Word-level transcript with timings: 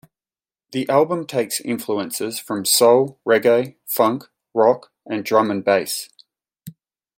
The 0.71 0.89
album 0.89 1.27
takes 1.27 1.59
influences 1.61 2.39
from 2.39 2.65
soul, 2.65 3.19
reggae, 3.23 3.75
funk, 3.85 4.23
rock, 4.51 4.91
and 5.05 5.23
drum 5.23 5.51
'n' 5.51 5.61
bass. 5.61 6.09